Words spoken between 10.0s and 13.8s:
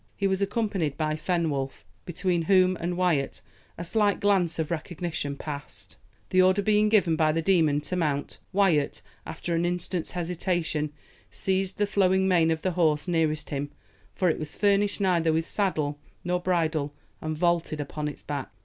hesitation, seized the flowing mane of the horse nearest him